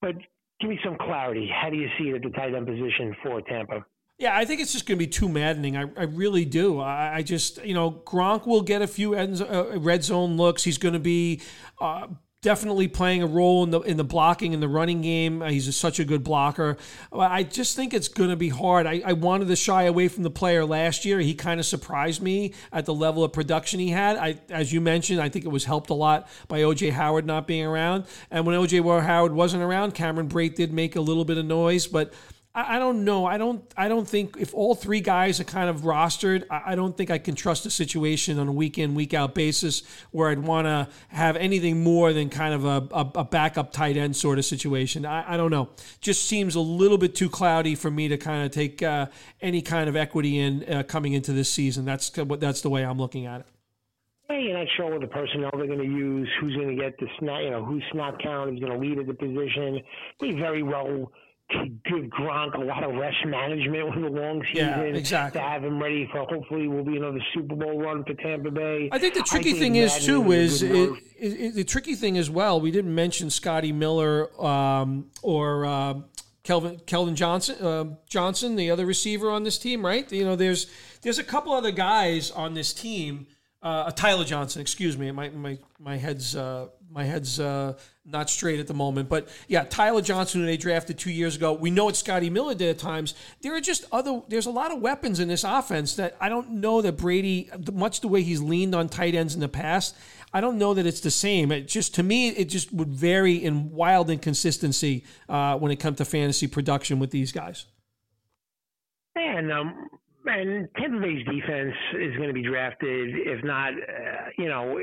But 0.00 0.16
give 0.60 0.70
me 0.70 0.80
some 0.84 0.96
clarity. 0.98 1.48
How 1.54 1.70
do 1.70 1.76
you 1.76 1.88
see 1.96 2.10
it 2.10 2.16
at 2.16 2.22
the 2.22 2.30
tight 2.30 2.54
end 2.54 2.66
position 2.66 3.14
for 3.22 3.40
Tampa? 3.42 3.84
Yeah, 4.18 4.34
I 4.34 4.46
think 4.46 4.62
it's 4.62 4.72
just 4.72 4.86
going 4.86 4.98
to 4.98 5.04
be 5.04 5.10
too 5.10 5.28
maddening. 5.28 5.76
I, 5.76 5.82
I 5.96 6.04
really 6.04 6.46
do. 6.46 6.80
I, 6.80 7.16
I, 7.16 7.22
just, 7.22 7.62
you 7.62 7.74
know, 7.74 7.90
Gronk 7.90 8.46
will 8.46 8.62
get 8.62 8.80
a 8.80 8.86
few 8.86 9.14
ends, 9.14 9.42
uh, 9.42 9.78
red 9.78 10.04
zone 10.04 10.38
looks. 10.38 10.64
He's 10.64 10.78
going 10.78 10.94
to 10.94 11.00
be 11.00 11.42
uh, 11.82 12.06
definitely 12.40 12.88
playing 12.88 13.22
a 13.22 13.26
role 13.26 13.64
in 13.64 13.70
the 13.70 13.80
in 13.80 13.96
the 13.96 14.04
blocking 14.04 14.52
in 14.52 14.60
the 14.60 14.68
running 14.68 15.02
game. 15.02 15.42
Uh, 15.42 15.50
he's 15.50 15.74
such 15.76 15.98
a 15.98 16.04
good 16.04 16.24
blocker. 16.24 16.78
I 17.12 17.42
just 17.42 17.76
think 17.76 17.92
it's 17.92 18.08
going 18.08 18.30
to 18.30 18.36
be 18.36 18.48
hard. 18.48 18.86
I, 18.86 19.02
I 19.04 19.12
wanted 19.12 19.48
to 19.48 19.56
shy 19.56 19.82
away 19.82 20.08
from 20.08 20.22
the 20.22 20.30
player 20.30 20.64
last 20.64 21.04
year. 21.04 21.18
He 21.20 21.34
kind 21.34 21.60
of 21.60 21.66
surprised 21.66 22.22
me 22.22 22.54
at 22.72 22.86
the 22.86 22.94
level 22.94 23.22
of 23.22 23.32
production 23.34 23.80
he 23.80 23.90
had. 23.90 24.16
I, 24.16 24.40
as 24.48 24.72
you 24.72 24.80
mentioned, 24.80 25.20
I 25.20 25.28
think 25.28 25.44
it 25.44 25.48
was 25.48 25.64
helped 25.64 25.90
a 25.90 25.94
lot 25.94 26.28
by 26.48 26.60
OJ 26.60 26.92
Howard 26.92 27.26
not 27.26 27.46
being 27.46 27.66
around. 27.66 28.06
And 28.30 28.46
when 28.46 28.56
OJ 28.56 29.02
Howard 29.02 29.32
wasn't 29.32 29.62
around, 29.62 29.92
Cameron 29.92 30.28
Brate 30.28 30.54
did 30.54 30.72
make 30.72 30.96
a 30.96 31.00
little 31.00 31.24
bit 31.24 31.36
of 31.36 31.44
noise, 31.44 31.86
but 31.86 32.14
I, 32.56 32.76
I 32.76 32.78
don't 32.78 33.04
know. 33.04 33.26
I 33.26 33.36
don't. 33.36 33.62
I 33.76 33.86
don't 33.86 34.08
think 34.08 34.36
if 34.38 34.54
all 34.54 34.74
three 34.74 35.02
guys 35.02 35.38
are 35.38 35.44
kind 35.44 35.68
of 35.68 35.82
rostered, 35.82 36.44
I, 36.50 36.72
I 36.72 36.74
don't 36.74 36.96
think 36.96 37.10
I 37.10 37.18
can 37.18 37.34
trust 37.34 37.66
a 37.66 37.70
situation 37.70 38.38
on 38.38 38.48
a 38.48 38.52
week 38.52 38.78
in 38.78 38.94
week 38.94 39.14
out 39.14 39.34
basis 39.34 39.82
where 40.10 40.30
I'd 40.30 40.40
want 40.40 40.66
to 40.66 40.88
have 41.08 41.36
anything 41.36 41.84
more 41.84 42.12
than 42.14 42.30
kind 42.30 42.54
of 42.54 42.64
a, 42.64 42.88
a, 42.92 43.10
a 43.16 43.24
backup 43.24 43.72
tight 43.72 43.96
end 43.96 44.16
sort 44.16 44.38
of 44.38 44.46
situation. 44.46 45.04
I, 45.04 45.34
I, 45.34 45.36
don't 45.36 45.50
know. 45.50 45.68
Just 46.00 46.24
seems 46.24 46.54
a 46.54 46.60
little 46.60 46.98
bit 46.98 47.14
too 47.14 47.28
cloudy 47.28 47.74
for 47.74 47.90
me 47.90 48.08
to 48.08 48.16
kind 48.16 48.44
of 48.44 48.50
take 48.50 48.82
uh, 48.82 49.06
any 49.42 49.60
kind 49.60 49.88
of 49.88 49.94
equity 49.94 50.38
in 50.38 50.64
uh, 50.72 50.82
coming 50.82 51.12
into 51.12 51.32
this 51.32 51.50
season. 51.50 51.84
That's 51.84 52.10
that's 52.10 52.62
the 52.62 52.70
way 52.70 52.84
I'm 52.84 52.98
looking 52.98 53.26
at 53.26 53.40
it. 53.40 53.46
Yeah, 54.30 54.38
you're 54.38 54.58
not 54.58 54.66
sure 54.76 54.90
what 54.90 55.02
the 55.02 55.06
personnel 55.06 55.50
they're 55.56 55.66
going 55.66 55.78
to 55.78 55.84
use, 55.84 56.28
who's 56.40 56.56
going 56.56 56.76
to 56.76 56.82
get 56.82 56.98
the 56.98 57.06
snap, 57.20 57.42
you 57.42 57.50
know, 57.50 57.64
whose 57.64 57.84
snap 57.92 58.18
count 58.18 58.54
is 58.54 58.58
going 58.58 58.72
to 58.72 58.78
lead 58.78 58.98
at 58.98 59.06
the 59.06 59.14
position. 59.14 59.80
They 60.20 60.32
very 60.32 60.64
well 60.64 61.12
give 61.50 62.10
Gronk 62.10 62.54
a 62.54 62.64
lot 62.64 62.82
of 62.82 62.94
rest 62.94 63.18
management 63.24 63.86
with 63.86 64.12
the 64.12 64.20
long 64.20 64.42
season. 64.52 64.68
Yeah, 64.68 64.80
exactly. 64.82 65.40
To 65.40 65.46
have 65.46 65.64
him 65.64 65.80
ready 65.80 66.08
for 66.10 66.24
hopefully 66.24 66.68
will 66.68 66.84
be 66.84 66.96
another 66.96 67.20
Super 67.34 67.54
Bowl 67.54 67.80
run 67.80 68.04
for 68.04 68.14
Tampa 68.14 68.50
Bay. 68.50 68.88
I 68.92 68.98
think 68.98 69.14
the 69.14 69.22
tricky 69.22 69.50
think 69.50 69.58
thing 69.60 69.76
is 69.76 70.04
too 70.04 70.32
is, 70.32 70.62
is, 70.62 70.98
is, 71.18 71.54
the 71.54 71.64
tricky 71.64 71.94
thing 71.94 72.18
as 72.18 72.28
well. 72.28 72.60
We 72.60 72.70
didn't 72.70 72.94
mention 72.94 73.30
Scotty 73.30 73.72
Miller 73.72 74.28
um, 74.44 75.10
or. 75.22 75.66
Uh, 75.66 75.94
Kelvin 76.42 76.76
Keldon 76.86 77.14
Johnson, 77.14 77.56
uh, 77.56 77.96
Johnson, 78.08 78.54
the 78.54 78.70
other 78.70 78.86
receiver 78.86 79.32
on 79.32 79.42
this 79.42 79.58
team, 79.58 79.84
right? 79.84 80.10
You 80.12 80.24
know, 80.24 80.36
there's 80.36 80.68
there's 81.02 81.18
a 81.18 81.24
couple 81.24 81.52
other 81.52 81.72
guys 81.72 82.30
on 82.30 82.54
this 82.54 82.72
team. 82.72 83.26
Uh, 83.60 83.90
Tyler 83.90 84.24
Johnson, 84.24 84.62
excuse 84.62 84.96
me, 84.96 85.10
my 85.10 85.28
my 85.30 85.58
my 85.80 85.96
head's 85.96 86.36
uh, 86.36 86.68
my 86.90 87.04
head's 87.04 87.38
uh, 87.40 87.74
not 88.04 88.30
straight 88.30 88.60
at 88.60 88.66
the 88.66 88.74
moment. 88.74 89.08
But 89.08 89.28
yeah, 89.48 89.64
Tyler 89.64 90.00
Johnson, 90.00 90.40
who 90.40 90.46
they 90.46 90.56
drafted 90.56 90.98
two 90.98 91.10
years 91.10 91.36
ago. 91.36 91.52
We 91.52 91.70
know 91.70 91.86
what 91.86 91.96
Scotty 91.96 92.30
Miller 92.30 92.54
did 92.54 92.70
at 92.70 92.78
times. 92.78 93.14
There 93.42 93.54
are 93.54 93.60
just 93.60 93.84
other. 93.92 94.22
There's 94.28 94.46
a 94.46 94.50
lot 94.50 94.72
of 94.72 94.80
weapons 94.80 95.20
in 95.20 95.28
this 95.28 95.44
offense 95.44 95.96
that 95.96 96.16
I 96.20 96.28
don't 96.28 96.52
know 96.52 96.82
that 96.82 96.96
Brady, 96.96 97.50
much 97.72 98.00
the 98.00 98.08
way 98.08 98.22
he's 98.22 98.40
leaned 98.40 98.74
on 98.74 98.88
tight 98.88 99.14
ends 99.14 99.34
in 99.34 99.40
the 99.40 99.48
past. 99.48 99.96
I 100.32 100.40
don't 100.40 100.58
know 100.58 100.74
that 100.74 100.86
it's 100.86 101.00
the 101.00 101.10
same. 101.10 101.52
It 101.52 101.68
just 101.68 101.94
to 101.96 102.02
me, 102.02 102.28
it 102.28 102.46
just 102.46 102.72
would 102.72 102.88
vary 102.88 103.34
in 103.34 103.72
wild 103.72 104.10
inconsistency 104.10 105.04
uh, 105.28 105.56
when 105.58 105.72
it 105.72 105.76
comes 105.76 105.98
to 105.98 106.04
fantasy 106.04 106.46
production 106.46 106.98
with 106.98 107.10
these 107.10 107.32
guys. 107.32 107.66
And 109.14 109.50
um, 109.50 109.88
and 110.26 110.68
Tampa 110.76 111.00
Bay's 111.00 111.24
defense 111.24 111.74
is 111.94 112.16
going 112.16 112.28
to 112.28 112.34
be 112.34 112.42
drafted, 112.42 113.14
if 113.14 113.44
not, 113.44 113.72
uh, 113.72 114.30
you 114.36 114.48
know, 114.48 114.78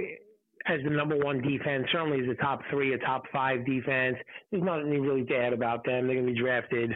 as 0.66 0.80
the 0.84 0.90
number 0.90 1.18
one 1.18 1.42
defense, 1.42 1.86
certainly 1.92 2.22
as 2.24 2.30
a 2.30 2.42
top 2.42 2.62
three, 2.70 2.94
a 2.94 2.98
top 3.00 3.24
five 3.32 3.66
defense. 3.66 4.16
There's 4.52 4.64
nothing 4.64 4.90
really 4.90 5.26
add 5.36 5.54
about 5.54 5.86
them. 5.86 6.08
They're 6.08 6.16
going 6.16 6.28
to 6.28 6.34
be 6.34 6.40
drafted 6.40 6.92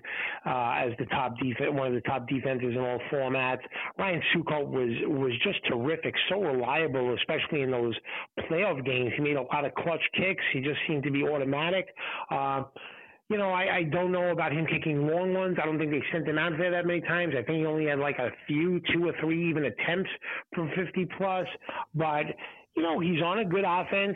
uh, 0.45 0.75
as 0.77 0.91
the 0.99 1.05
top 1.07 1.37
defense, 1.39 1.71
one 1.73 1.87
of 1.87 1.93
the 1.93 2.01
top 2.01 2.27
defenses 2.29 2.73
in 2.75 2.77
all 2.77 2.99
formats. 3.11 3.59
Ryan 3.97 4.21
Succop 4.35 4.67
was 4.67 4.91
was 5.07 5.31
just 5.43 5.59
terrific, 5.67 6.13
so 6.29 6.41
reliable, 6.41 7.15
especially 7.15 7.61
in 7.61 7.71
those 7.71 7.95
playoff 8.49 8.83
games. 8.85 9.11
He 9.15 9.21
made 9.21 9.35
a 9.35 9.41
lot 9.41 9.65
of 9.65 9.73
clutch 9.75 10.03
kicks. 10.13 10.43
He 10.53 10.61
just 10.61 10.79
seemed 10.87 11.03
to 11.03 11.11
be 11.11 11.23
automatic. 11.23 11.87
Uh, 12.31 12.63
you 13.29 13.37
know, 13.37 13.49
I, 13.49 13.77
I 13.77 13.83
don't 13.83 14.13
know 14.13 14.31
about 14.31 14.53
him 14.53 14.65
kicking 14.65 15.05
long 15.05 15.33
ones. 15.33 15.57
I 15.61 15.65
don't 15.65 15.77
think 15.77 15.91
they 15.91 16.01
sent 16.13 16.27
him 16.27 16.37
out 16.37 16.53
there 16.57 16.71
that 16.71 16.85
many 16.85 17.01
times. 17.01 17.33
I 17.37 17.43
think 17.43 17.59
he 17.59 17.65
only 17.65 17.87
had 17.87 17.99
like 17.99 18.19
a 18.19 18.29
few, 18.47 18.79
two 18.93 19.05
or 19.05 19.13
three 19.19 19.49
even 19.49 19.65
attempts 19.65 20.09
from 20.55 20.71
50 20.75 21.07
plus. 21.17 21.45
But 21.93 22.25
you 22.77 22.83
know, 22.83 22.99
he's 22.99 23.23
on 23.23 23.39
a 23.39 23.45
good 23.45 23.65
offense, 23.67 24.15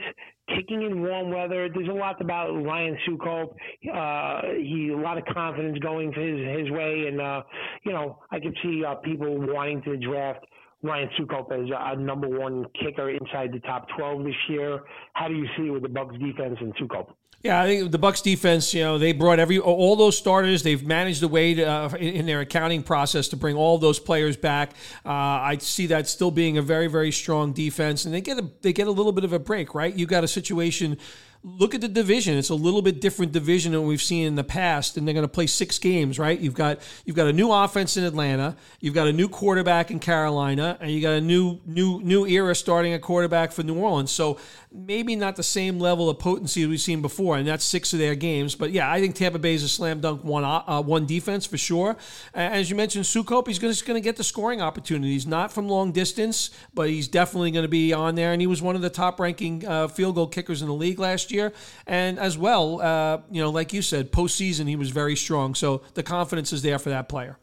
kicking 0.56 0.84
in 0.84 1.02
warm 1.02 1.32
weather. 1.32 1.68
There's 1.74 1.90
a 1.90 1.94
lot 1.94 2.22
about 2.22 2.52
Ryan 2.64 2.96
Succop. 3.10 3.56
Uh, 3.92 4.54
he 4.58 4.92
a 4.94 4.98
lot 4.98 5.18
of 5.18 5.26
confidence 5.34 5.80
going 5.80 6.14
his 6.14 6.60
his 6.60 6.70
way, 6.70 7.06
and 7.08 7.20
uh, 7.20 7.42
you 7.84 7.92
know, 7.92 8.20
I 8.30 8.40
could 8.40 8.56
see 8.62 8.84
uh, 8.86 8.96
people 8.96 9.36
wanting 9.52 9.82
to 9.82 9.98
draft 9.98 10.46
Ryan 10.84 11.10
Succop 11.20 11.52
as 11.52 11.70
a 11.76 11.96
number 12.00 12.30
one 12.30 12.66
kicker 12.80 13.10
inside 13.10 13.52
the 13.52 13.62
top 13.62 13.88
12 13.98 14.26
this 14.26 14.36
year. 14.48 14.82
How 15.14 15.28
do 15.28 15.34
you 15.34 15.48
see 15.58 15.72
with 15.72 15.82
the 15.82 15.90
Bucs 15.90 16.20
defense 16.20 16.58
and 16.62 16.76
Succop? 16.76 17.08
Yeah, 17.44 17.60
I 17.60 17.66
think 17.66 17.92
the 17.92 17.98
Bucs 17.98 18.22
defense. 18.22 18.72
You 18.74 18.84
know, 18.84 18.98
they 19.00 19.14
brought 19.14 19.40
every 19.40 19.58
all 19.58 19.96
those 19.96 20.16
starters. 20.16 20.62
They've 20.62 20.86
managed 20.86 21.24
a 21.24 21.28
way 21.28 21.56
to, 21.56 21.64
uh, 21.64 21.90
in 21.96 22.28
their 22.28 22.42
accounting 22.42 22.84
process 22.84 23.30
to 23.30 23.38
bring 23.38 23.56
all 23.56 23.80
those 23.80 23.98
players 23.98 24.38
back. 24.38 24.74
Uh, 25.04 25.10
I 25.10 25.58
see 25.60 25.88
that 25.88 26.08
still 26.08 26.30
being 26.30 26.60
a 26.60 26.62
very 26.62 26.88
very 26.88 27.12
strong 27.12 27.52
defense, 27.52 28.06
and 28.06 28.14
they 28.14 28.22
get 28.22 28.38
a 28.38 28.48
they 28.62 28.74
get 28.74 28.88
a 28.88 28.92
little 28.92 29.12
bit 29.12 29.24
of 29.24 29.34
a 29.34 29.40
break, 29.40 29.74
right? 29.74 29.94
You 29.94 30.06
got 30.06 30.24
a 30.24 30.28
situation 30.28 31.00
look 31.44 31.74
at 31.74 31.82
the 31.82 31.88
division. 31.88 32.38
It's 32.38 32.50
a 32.50 32.56
little 32.56 32.82
bit 32.82 33.02
different 33.02 33.32
division 33.32 33.72
than 33.72 33.86
we've 33.88 34.02
seen 34.02 34.28
in 34.28 34.36
the 34.36 34.44
past, 34.44 34.98
and 34.98 35.08
they're 35.08 35.14
going 35.14 35.26
to 35.26 35.32
play 35.32 35.48
six 35.48 35.80
games, 35.80 36.20
right? 36.20 36.40
You've 36.40 36.54
got 36.54 36.80
you've 37.06 37.16
got 37.16 37.28
a 37.28 37.34
new 37.34 37.52
offense 37.52 37.98
in 37.98 38.04
Atlanta, 38.04 38.56
you've 38.80 38.94
got 38.94 39.08
a 39.08 39.14
new 39.14 39.28
quarterback 39.28 39.90
in 39.90 40.00
Carolina, 40.00 40.78
and 40.80 40.92
you 40.92 41.02
got 41.02 41.14
a 41.14 41.22
new 41.22 41.60
new 41.66 42.00
new 42.02 42.26
era 42.28 42.54
starting 42.54 42.94
a 42.94 43.00
quarterback 43.00 43.52
for 43.52 43.64
New 43.64 43.76
Orleans. 43.76 44.12
So 44.12 44.38
maybe 44.72 45.16
not 45.16 45.36
the 45.36 45.44
same 45.44 45.80
level 45.80 46.10
of 46.10 46.20
potency 46.20 46.66
we've 46.66 46.80
seen 46.80 47.02
before, 47.02 47.38
and 47.38 47.48
that's 47.48 47.66
six 47.66 47.92
of 47.92 48.00
their 48.00 48.16
games. 48.16 48.54
But 48.56 48.72
yeah, 48.72 48.92
I 48.92 49.00
think 49.00 49.16
Tampa 49.16 49.40
Bay 49.40 49.56
is 49.56 49.64
a 49.64 49.70
slam 49.70 50.00
dunk 50.00 50.24
one 50.24 50.44
uh, 50.44 50.82
one 50.82 51.06
defense 51.08 51.46
for 51.48 51.58
sure. 51.58 51.98
As 52.36 52.70
you 52.70 52.76
mentioned, 52.76 53.06
Succop, 53.06 53.48
he's 53.48 53.60
going 53.60 53.74
to 53.74 54.02
get 54.02 54.16
the 54.16 54.24
scoring 54.24 54.62
opportunities, 54.62 55.26
not 55.26 55.52
from 55.52 55.68
long 55.68 55.92
distance, 55.92 56.52
but 56.74 56.90
he's 56.90 57.08
definitely 57.08 57.50
going 57.50 57.64
to 57.64 57.70
be 57.70 57.94
on 57.94 58.14
there, 58.14 58.32
and 58.32 58.42
he 58.42 58.48
was 58.48 58.62
one 58.62 58.76
of 58.76 58.82
the 58.82 58.90
top 58.90 59.20
ranking 59.20 59.66
uh, 59.66 59.88
field 59.88 60.16
goal 60.16 60.28
kickers 60.28 60.62
in 60.62 60.68
the 60.68 60.74
league 60.74 61.00
last 61.00 61.31
year. 61.32 61.54
And 61.88 62.20
as 62.20 62.38
well, 62.38 62.82
uh, 62.82 63.22
you 63.30 63.42
know, 63.42 63.50
like 63.50 63.74
you 63.74 63.82
said, 63.82 64.12
postseason 64.12 64.68
he 64.68 64.76
was 64.76 64.90
very 64.90 65.16
strong. 65.16 65.56
So 65.56 65.82
the 65.94 66.04
confidence 66.04 66.54
is 66.54 66.62
there 66.62 66.80
for 66.80 66.90
that 66.90 67.10
player. 67.10 67.38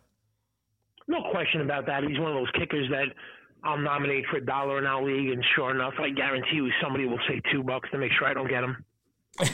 No 1.07 1.23
question 1.31 1.63
about 1.63 1.87
that. 1.87 2.05
He's 2.05 2.19
one 2.19 2.31
of 2.31 2.37
those 2.37 2.51
kickers 2.59 2.89
that 2.91 3.07
I'll 3.65 3.79
nominate 3.79 4.27
for 4.31 4.37
a 4.37 4.45
dollar 4.45 4.79
in 4.79 4.87
our 4.87 5.03
league, 5.03 5.31
and 5.33 5.45
sure 5.57 5.71
enough, 5.71 5.95
I 5.99 6.11
guarantee 6.11 6.57
you 6.57 6.71
somebody 6.83 7.07
will 7.07 7.19
say 7.27 7.41
two 7.51 7.63
bucks 7.63 7.89
to 7.91 7.99
make 7.99 8.13
sure 8.13 8.29
I 8.29 8.35
don't 8.35 8.49
get 8.49 8.63
him. 8.63 8.85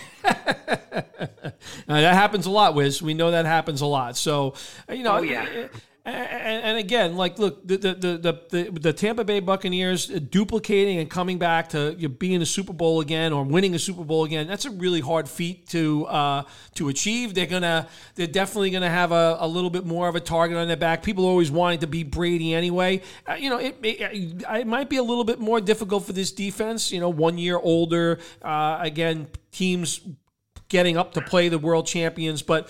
that 1.87 2.15
happens 2.15 2.47
a 2.47 2.51
lot, 2.51 2.75
Wiz. 2.75 3.01
We 3.03 3.15
know 3.15 3.31
that 3.31 3.47
happens 3.47 3.81
a 3.81 3.87
lot. 3.87 4.17
So, 4.17 4.55
you 4.89 5.03
know, 5.03 5.19
oh, 5.19 5.23
yeah. 5.23 5.69
And, 6.07 6.63
and, 6.63 6.79
again, 6.79 7.17
like, 7.17 7.39
look, 7.39 7.67
the, 7.67 7.79
the 7.79 7.95
the, 7.95 8.41
the 8.51 8.79
the 8.79 8.93
Tampa 8.93 9.25
Bay 9.25 9.41
Buccaneers 9.41 10.07
duplicating 10.09 10.99
and 10.99 11.09
coming 11.09 11.39
back 11.39 11.71
to 11.71 11.95
you 11.97 12.09
know, 12.09 12.15
being 12.15 12.43
a 12.43 12.47
Super 12.47 12.75
Bowl 12.75 13.01
again 13.01 13.33
or 13.33 13.43
winning 13.43 13.75
a 13.75 13.79
Super 13.79 14.05
Bowl 14.05 14.25
again. 14.25 14.47
That's 14.47 14.67
a 14.67 14.71
really 14.71 15.01
hard 15.01 15.27
feat 15.31 15.67
to 15.69 16.05
uh, 16.05 16.43
to 16.75 16.91
achieve. 16.91 17.33
They're 17.33 17.47
gonna 17.47 17.89
they're 18.17 18.27
definitely 18.27 18.71
gonna 18.71 18.91
have 18.91 19.13
a, 19.13 19.39
a 19.41 19.49
little 19.49 19.71
bit 19.71 19.87
more 19.87 20.07
of 20.07 20.15
a 20.15 20.21
target 20.21 20.59
on 20.59 20.69
their 20.69 20.77
back. 20.77 21.03
People 21.03 21.25
are 21.25 21.31
always 21.31 21.51
wanting 21.51 21.79
to 21.79 21.87
beat 21.87 22.11
Brady 22.11 22.53
anyway. 22.53 23.01
Uh, 23.27 23.35
you 23.35 23.49
know, 23.49 23.59
it, 23.59 23.79
it, 23.83 24.43
it 24.47 24.67
might 24.67 24.91
be 24.91 24.99
a 24.99 25.03
little 25.03 25.25
bit 25.25 25.41
more 25.41 25.59
difficult 25.59 26.05
for 26.05 26.13
this 26.13 26.33
defense. 26.33 26.93
You 26.93 27.01
know, 27.01 27.09
one 27.09 27.39
year 27.39 27.57
older. 27.57 28.19
Uh, 28.43 28.77
again, 28.79 29.27
teams 29.53 30.03
getting 30.69 30.97
up 30.97 31.15
to 31.15 31.21
play 31.21 31.49
the 31.49 31.59
world 31.59 31.87
champions, 31.87 32.43
but 32.43 32.69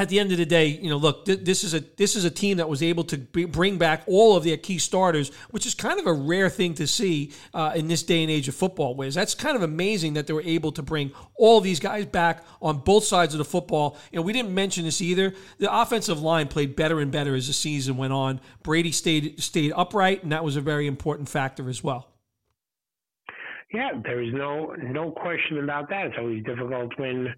at 0.00 0.08
the 0.08 0.18
end 0.18 0.32
of 0.32 0.38
the 0.38 0.46
day, 0.46 0.66
you 0.66 0.88
know, 0.88 0.96
look, 0.96 1.26
th- 1.26 1.40
this 1.40 1.62
is 1.62 1.74
a 1.74 1.80
this 1.98 2.16
is 2.16 2.24
a 2.24 2.30
team 2.30 2.56
that 2.56 2.66
was 2.70 2.82
able 2.82 3.04
to 3.04 3.18
b- 3.18 3.44
bring 3.44 3.76
back 3.76 4.02
all 4.06 4.34
of 4.34 4.44
their 4.44 4.56
key 4.56 4.78
starters, 4.78 5.30
which 5.50 5.66
is 5.66 5.74
kind 5.74 6.00
of 6.00 6.06
a 6.06 6.12
rare 6.12 6.48
thing 6.48 6.72
to 6.72 6.86
see 6.86 7.32
uh, 7.52 7.72
in 7.76 7.86
this 7.86 8.02
day 8.02 8.22
and 8.22 8.30
age 8.30 8.48
of 8.48 8.54
football. 8.54 8.94
Wiz, 8.94 9.14
that's 9.14 9.34
kind 9.34 9.56
of 9.56 9.62
amazing 9.62 10.14
that 10.14 10.26
they 10.26 10.32
were 10.32 10.40
able 10.40 10.72
to 10.72 10.82
bring 10.82 11.12
all 11.34 11.60
these 11.60 11.78
guys 11.78 12.06
back 12.06 12.42
on 12.62 12.78
both 12.78 13.04
sides 13.04 13.34
of 13.34 13.38
the 13.38 13.44
football. 13.44 13.98
And 14.10 14.24
we 14.24 14.32
didn't 14.32 14.54
mention 14.54 14.84
this 14.84 15.02
either. 15.02 15.34
The 15.58 15.70
offensive 15.70 16.22
line 16.22 16.48
played 16.48 16.76
better 16.76 16.98
and 17.00 17.12
better 17.12 17.34
as 17.34 17.46
the 17.48 17.52
season 17.52 17.98
went 17.98 18.14
on. 18.14 18.40
Brady 18.62 18.92
stayed 18.92 19.42
stayed 19.42 19.74
upright, 19.76 20.22
and 20.22 20.32
that 20.32 20.42
was 20.42 20.56
a 20.56 20.62
very 20.62 20.86
important 20.86 21.28
factor 21.28 21.68
as 21.68 21.84
well. 21.84 22.08
Yeah, 23.70 23.90
there 24.02 24.22
is 24.22 24.32
no 24.32 24.74
no 24.82 25.10
question 25.10 25.62
about 25.62 25.90
that. 25.90 26.06
It's 26.06 26.16
always 26.18 26.42
difficult 26.42 26.98
when. 26.98 27.34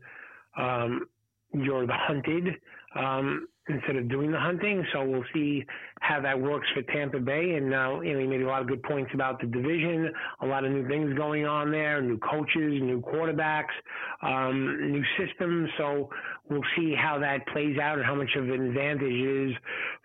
Um, 0.57 1.07
you're 1.53 1.87
the 1.87 1.95
hunted 1.95 2.57
um, 2.95 3.47
instead 3.69 3.97
of 3.97 4.09
doing 4.09 4.33
the 4.33 4.39
hunting. 4.39 4.85
So 4.93 5.05
we'll 5.05 5.25
see 5.33 5.65
how 6.01 6.21
that 6.21 6.41
works 6.41 6.67
for 6.75 6.83
Tampa 6.93 7.21
Bay. 7.21 7.55
And 7.55 7.73
uh, 7.73 8.01
you 8.01 8.15
know, 8.15 8.19
he 8.19 8.27
made 8.27 8.43
a 8.43 8.47
lot 8.47 8.61
of 8.61 8.69
good 8.69 8.83
points 8.83 9.11
about 9.15 9.41
the 9.41 9.47
division, 9.47 10.13
a 10.41 10.47
lot 10.47 10.65
of 10.65 10.73
new 10.73 10.87
things 10.89 11.15
going 11.15 11.47
on 11.47 11.71
there, 11.71 12.03
new 12.03 12.19
coaches, 12.19 12.81
new 12.83 13.01
quarterbacks, 13.01 13.75
um, 14.23 14.93
new 14.93 15.05
systems. 15.19 15.71
So 15.79 16.11
we'll 16.49 16.65
see 16.77 16.95
how 16.95 17.19
that 17.21 17.47
plays 17.49 17.79
out 17.79 17.99
and 17.99 18.07
how 18.07 18.15
much 18.15 18.31
of 18.37 18.45
an 18.45 18.67
advantage 18.69 19.03
it 19.03 19.51
is 19.51 19.57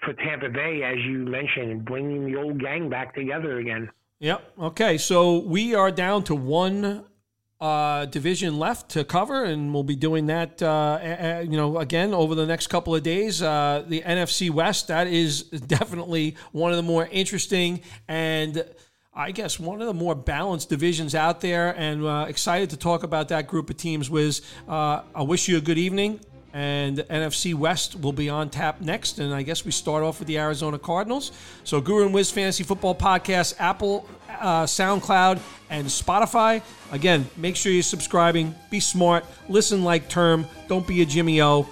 for 0.04 0.13
Tampa 0.13 0.50
Bay, 0.50 0.84
as 0.84 0.98
you 1.06 1.20
mentioned, 1.20 1.86
bringing 1.86 2.32
the 2.32 2.39
old 2.39 2.60
gang 2.62 2.89
back 2.89 3.16
together 3.16 3.60
again. 3.60 3.89
Yep. 4.20 4.54
Okay. 4.60 4.98
So 4.98 5.39
we 5.39 5.75
are 5.75 5.92
down 5.92 6.24
to 6.24 6.36
one 6.36 7.06
uh, 7.60 8.06
division 8.06 8.60
left 8.60 8.92
to 8.92 9.04
cover, 9.04 9.44
and 9.44 9.74
we'll 9.74 9.84
be 9.84 9.96
doing 9.96 10.28
that. 10.28 10.62
Uh, 10.62 11.42
you 11.44 11.58
know, 11.58 11.78
again 11.78 12.14
over 12.14 12.36
the 12.36 12.46
next 12.46 12.68
couple 12.68 12.96
of 12.96 13.04
days. 13.04 13.42
Uh, 13.42 13.84
the 13.88 14.02
NFC 14.02 14.50
West 14.50 14.88
that 14.90 15.08
is 15.08 15.44
definitely 15.68 16.36
one 16.52 16.72
of 16.72 16.78
the 16.78 16.84
more 16.84 17.08
interesting 17.12 17.82
and. 18.08 18.64
I 19.20 19.32
guess 19.32 19.60
one 19.60 19.82
of 19.82 19.88
the 19.88 19.96
more 19.96 20.14
balanced 20.14 20.70
divisions 20.70 21.16
out 21.16 21.42
there, 21.42 21.74
and 21.76 22.06
uh, 22.06 22.28
excited 22.30 22.70
to 22.70 22.78
talk 22.78 23.02
about 23.02 23.30
that 23.30 23.48
group 23.48 23.72
of 23.72 23.76
teams. 23.76 24.12
Wiz, 24.12 24.44
uh, 24.70 25.02
I 25.16 25.24
wish 25.24 25.48
you 25.48 25.58
a 25.58 25.60
good 25.60 25.80
evening 25.80 26.20
and 26.54 26.98
NFC 26.98 27.54
West 27.54 28.00
will 28.00 28.13
be 28.13 28.30
on 28.30 28.50
tap 28.50 28.82
next. 28.82 29.20
And 29.20 29.34
I 29.34 29.44
guess 29.44 29.66
we 29.66 29.72
start 29.72 30.04
off 30.04 30.20
with 30.20 30.27
the 30.27 30.38
Arizona 30.38 30.80
Cardinals. 30.80 31.32
So, 31.63 31.82
Guru 31.82 32.06
and 32.06 32.13
Wiz 32.13 32.32
Fantasy 32.32 32.63
Football 32.63 32.96
Podcast, 32.96 33.56
Apple, 33.60 34.08
uh, 34.39 34.63
SoundCloud, 34.63 35.39
and 35.70 35.88
Spotify. 35.88 36.62
Again, 36.92 37.30
make 37.38 37.56
sure 37.56 37.72
you're 37.72 37.84
subscribing. 37.84 38.56
Be 38.70 38.80
smart. 38.80 39.25
Listen 39.50 39.84
like 39.84 40.10
term. 40.10 40.46
Don't 40.68 40.88
be 40.88 41.01
a 41.01 41.06
Jimmy 41.06 41.42
O. 41.42 41.68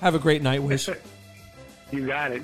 Have 0.00 0.14
a 0.14 0.18
great 0.18 0.42
night, 0.42 0.62
Wiz. 0.62 0.88
You 1.90 2.06
got 2.06 2.32
it. 2.32 2.42